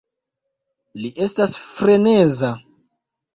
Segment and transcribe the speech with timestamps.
[1.01, 2.51] Li estas freneza